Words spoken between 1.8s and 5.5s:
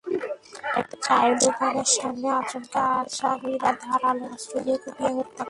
সামনে আচমকা আসামিরা ধারালো অস্ত্র দিয়ে কুপিয়ে হত্যা করে।